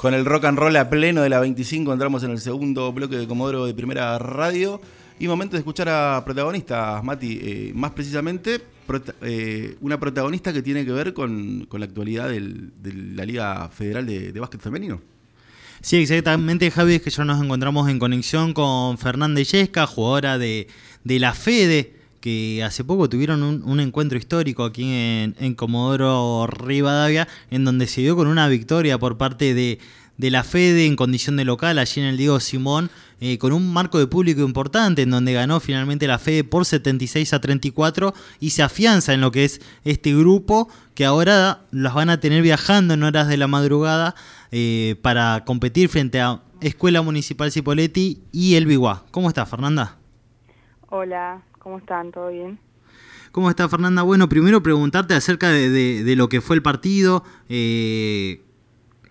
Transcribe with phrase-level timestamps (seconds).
[0.00, 3.18] Con el rock and roll a pleno de la 25 entramos en el segundo bloque
[3.18, 4.80] de Comodoro de Primera Radio.
[5.18, 8.62] Y momento de escuchar a protagonistas, Mati, eh, más precisamente
[9.20, 14.40] eh, una protagonista que tiene que ver con, la actualidad de la Liga Federal de,
[14.40, 15.02] Básquet Femenino.
[15.82, 20.66] Sí, exactamente, Javi, es que ya nos encontramos en conexión con Fernanda Illesca, jugadora de,
[21.04, 27.64] la FEDE, que hace poco tuvieron un, encuentro histórico aquí en, en, Comodoro Rivadavia, en
[27.64, 29.78] donde se dio con una victoria por parte de,
[30.20, 32.90] de la FEDE en condición de local, allí en el Diego Simón,
[33.22, 37.32] eh, con un marco de público importante, en donde ganó finalmente la FEDE por 76
[37.32, 42.10] a 34 y se afianza en lo que es este grupo, que ahora las van
[42.10, 44.14] a tener viajando en horas de la madrugada
[44.52, 49.04] eh, para competir frente a Escuela Municipal Cipoletti y el Biguá.
[49.10, 49.99] ¿Cómo está, Fernanda?
[50.92, 52.10] Hola, ¿cómo están?
[52.10, 52.58] ¿Todo bien?
[53.30, 54.02] ¿Cómo está Fernanda?
[54.02, 57.22] Bueno, primero preguntarte acerca de, lo que fue el partido.
[57.48, 58.42] Eh,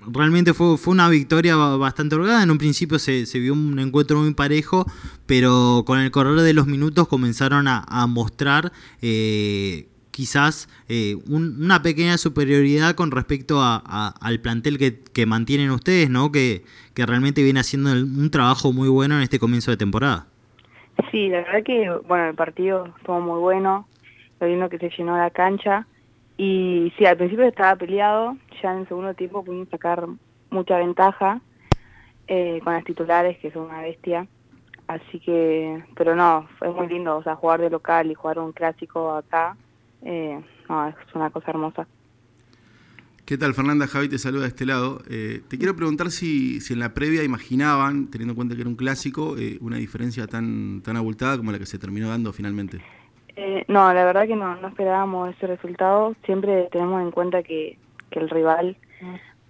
[0.06, 2.44] realmente fue, una victoria bastante holgada.
[2.44, 4.86] En un principio se, vio un encuentro muy parejo,
[5.26, 12.18] pero con el correr de los minutos comenzaron a, mostrar eh, quizás eh, una pequeña
[12.18, 16.30] superioridad con respecto al plantel que, mantienen ustedes, ¿no?
[16.34, 20.29] Que, que realmente viene haciendo un trabajo muy bueno en este comienzo de temporada.
[21.12, 23.88] Sí, la verdad que bueno el partido estuvo muy bueno,
[24.40, 25.88] lo lindo que se llenó la cancha
[26.38, 30.06] y sí, al principio estaba peleado, ya en el segundo tiempo pudimos sacar
[30.50, 31.42] mucha ventaja
[32.28, 34.26] eh, con las titulares, que son una bestia.
[34.88, 38.54] Así que, pero no, fue muy lindo, o sea, jugar de local y jugar un
[38.54, 39.58] clásico acá,
[40.04, 40.40] eh,
[40.70, 41.88] no, es una cosa hermosa.
[43.30, 43.86] ¿Qué tal, Fernanda?
[43.86, 45.04] Javi te saluda de este lado.
[45.08, 48.70] Eh, te quiero preguntar si, si en la previa imaginaban, teniendo en cuenta que era
[48.72, 52.82] un clásico, una diferencia tan, tan abultada como la que se terminó dando finalmente.
[53.36, 56.16] Eh, no, la verdad que no, no esperábamos ese resultado.
[56.26, 57.78] Siempre tenemos en cuenta que,
[58.10, 58.76] que el rival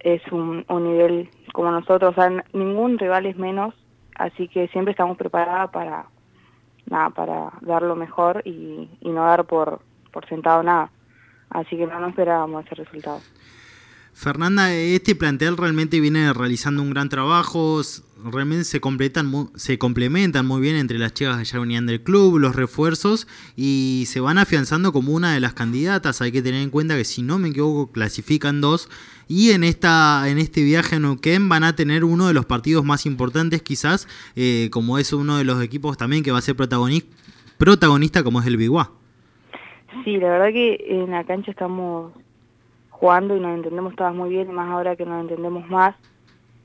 [0.00, 3.74] es un, un, nivel como nosotros, o sea, ningún rival es menos,
[4.14, 6.04] así que siempre estamos preparados para
[6.84, 9.80] nada, para dar lo mejor y, y no dar por,
[10.12, 10.90] por sentado nada.
[11.48, 13.20] Así que no, no esperábamos ese resultado.
[14.12, 17.80] Fernanda, este plantel realmente viene realizando un gran trabajo,
[18.24, 22.38] realmente se, completan, se complementan muy bien entre las chicas que ya venían del club,
[22.38, 23.26] los refuerzos,
[23.56, 26.20] y se van afianzando como una de las candidatas.
[26.20, 28.88] Hay que tener en cuenta que si no me equivoco, clasifican dos,
[29.28, 32.84] y en, esta, en este viaje a Neuquén van a tener uno de los partidos
[32.84, 36.56] más importantes quizás, eh, como es uno de los equipos también que va a ser
[36.56, 37.16] protagonista,
[37.56, 38.90] protagonista como es el Biguá.
[40.04, 42.12] Sí, la verdad que en la cancha estamos
[43.00, 45.96] jugando y nos entendemos todas muy bien, y más ahora que nos entendemos más.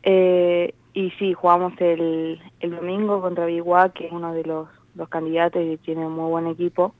[0.03, 5.07] Eh, y sí, jugamos el, el domingo contra Biguá, que es uno de los, los
[5.07, 6.93] candidatos y tiene un muy buen equipo.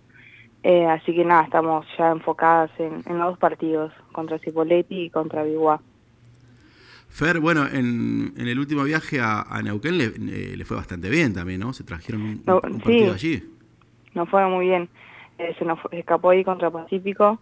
[0.64, 5.10] Eh, así que nada, estamos ya enfocadas en, en los dos partidos, contra Cipoletti y
[5.10, 5.82] contra Biguá.
[7.10, 11.10] Fer, bueno, en, en, el último viaje a, a Neuquén le, eh, le, fue bastante
[11.10, 11.74] bien también, ¿no?
[11.74, 13.44] Se trajeron un, partido allí.
[14.14, 14.90] Nos fue muy bien.
[15.38, 17.38] se nos escapó ahí contra Pacífico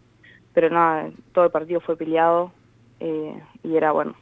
[0.53, 2.51] pero nada, todo el partido fue peleado
[2.99, 4.15] eh, y era bueno,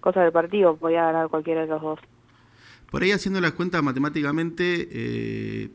[0.00, 2.00] cosa del partido, podía ganar cualquiera de los dos.
[2.90, 5.70] Por ahí haciendo las cuentas matemáticamente, eh,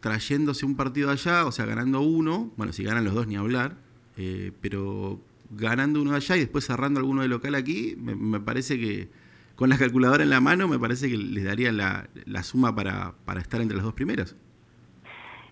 [0.00, 3.74] trayéndose un partido allá, o sea, ganando uno, bueno, si ganan los dos ni hablar,
[4.16, 5.18] eh, pero
[5.50, 9.08] ganando uno allá y después cerrando alguno de local aquí, me, parece que
[9.56, 13.12] con la calculadora en la mano, me parece que les daría la, la suma para,
[13.24, 14.36] para estar entre las dos primeras.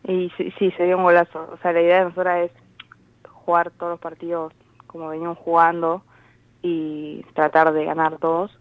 [0.04, 1.50] Y sí, sí, sería un golazo.
[1.52, 2.50] O sea, la idea de nosotros es
[3.50, 4.52] jugar todos los partidos
[4.86, 6.04] como veníamos jugando
[6.62, 8.52] y tratar de ganar todos.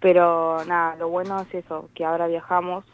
[0.00, 2.84] Pero nada, lo bueno es eso, que ahora viajamos,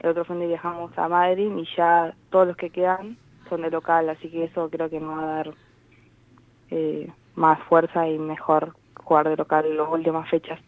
[0.00, 3.18] el otro fin de viajamos a Madrid y ya todos los que quedan
[3.50, 5.54] son de local, así que eso creo que nos va a dar
[6.70, 10.58] eh, más fuerza y mejor jugar de local en las últimas fechas.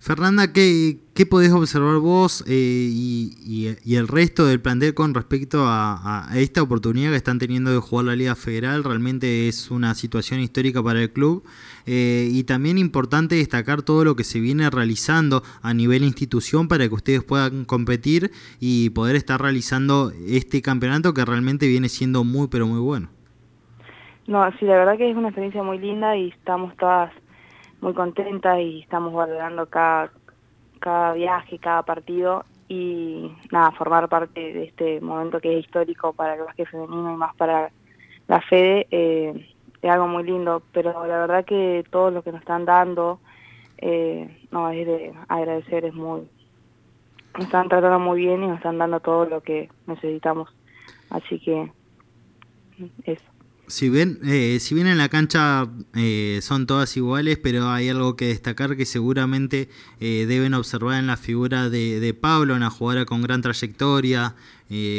[0.00, 6.28] Fernanda, ¿qué, qué podés observar vos eh, y, el resto del plantel con respecto a,
[6.34, 8.82] esta oportunidad que están teniendo de jugar la Liga Federal?
[8.82, 11.44] Realmente es una situación histórica para el club
[11.84, 16.88] eh, y también importante destacar todo lo que se viene realizando a nivel institución para
[16.88, 22.48] que ustedes puedan competir y poder estar realizando este campeonato que realmente viene siendo muy
[22.48, 23.10] pero muy bueno.
[24.26, 27.12] No, sí, la verdad que es una experiencia muy linda y estamos todas
[27.80, 30.10] muy contenta y estamos valorando cada,
[30.80, 36.34] cada viaje, cada partido y nada, formar parte de este momento que es histórico para
[36.34, 37.70] el básquet femenino y más para
[38.26, 39.48] la FEDE eh,
[39.82, 43.18] es algo muy lindo, pero la verdad que todo lo que nos están dando
[43.78, 46.28] eh, no es de agradecer, es muy
[47.34, 50.52] nos están tratando muy bien y nos están dando todo lo que necesitamos,
[51.10, 51.70] así que
[53.04, 53.24] eso.
[53.70, 58.16] Si bien, eh, si bien en la cancha eh, son todas iguales, pero hay algo
[58.16, 59.68] que destacar que seguramente
[60.00, 64.34] eh, deben observar en la figura de, Pablo, una jugadora con gran trayectoria,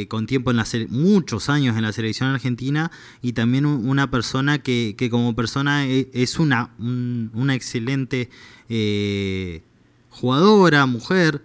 [0.07, 2.91] con tiempo en la muchos años en la selección argentina
[3.21, 8.29] y también una persona que, que como persona es una, una excelente
[10.09, 11.41] jugadora, mujer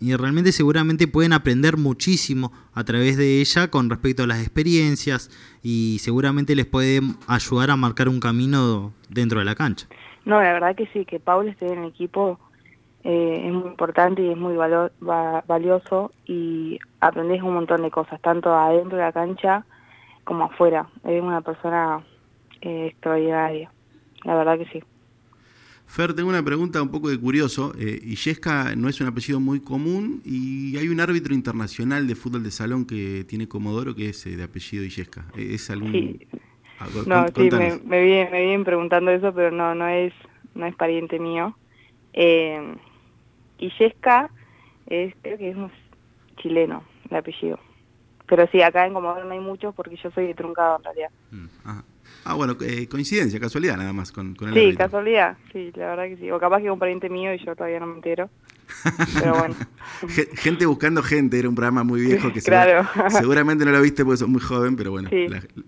[0.00, 5.30] y realmente seguramente pueden aprender muchísimo a través de ella con respecto a las experiencias
[5.62, 9.86] y seguramente les puede ayudar a marcar un camino dentro de la cancha.
[10.24, 12.38] No, la verdad que sí, que Paul esté en el equipo
[13.04, 18.52] eh, es muy importante y es muy valioso y aprendes un montón de cosas, tanto
[18.52, 19.64] adentro de la cancha
[20.24, 20.88] como afuera.
[21.04, 22.04] Es una persona
[22.60, 23.70] eh, extraordinaria,
[24.24, 24.82] la verdad que sí.
[25.86, 27.72] Fer, tengo una pregunta un poco de curioso.
[27.78, 32.42] Eh, Illesca no es un apellido muy común y hay un árbitro internacional de fútbol
[32.42, 35.24] de salón que tiene Comodoro que es eh, de apellido Illesca.
[35.36, 35.92] Eh, ¿Es algún...?
[35.92, 36.26] Sí.
[36.78, 40.12] Ah, no, sí, me, me, vienen, preguntando eso, pero no, no es,
[40.54, 41.56] no es pariente mío.
[42.12, 42.76] Eh,
[43.58, 44.30] Illesca
[44.86, 45.70] es, creo que es un
[46.36, 47.58] chileno el apellido.
[48.26, 51.10] Pero sí, acá en Comodoro no hay muchos porque yo soy de Truncado en realidad.
[51.30, 51.46] Mm,
[52.28, 56.08] Ah, bueno, eh, coincidencia, casualidad nada más con, con el Sí, casualidad, sí, la verdad
[56.08, 56.28] que sí.
[56.32, 58.28] O capaz que es un pariente mío y yo todavía no me entero.
[59.14, 59.54] Pero bueno.
[60.34, 62.40] gente buscando gente, era un programa muy viejo que
[63.10, 65.08] seguramente no lo viste porque sos muy joven, pero bueno,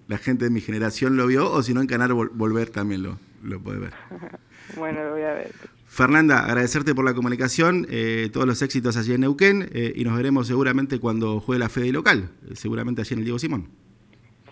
[0.09, 3.21] la, gente de mi generación lo vio, o si no en Canal Volver también lo,
[3.45, 3.93] lo puede ver.
[4.77, 5.53] bueno, lo voy a ver.
[5.87, 10.17] Fernanda, agradecerte por la comunicación, eh, todos los éxitos allí en Neuquén eh, y nos
[10.17, 13.69] veremos seguramente cuando juegue la Fede local, seguramente allí en el Diego Simón.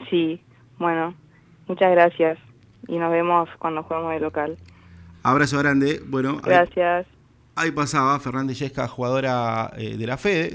[0.09, 0.41] Sí,
[0.79, 1.14] bueno,
[1.67, 2.39] Muchas gracias
[2.89, 4.57] y nos vemos cuando juguemos de local.
[5.23, 6.01] Abrazo grande.
[6.07, 7.07] Bueno, gracias.
[7.57, 10.55] Ahí, pasaba Fernanda Yesca, jugadora eh, de la FEDE.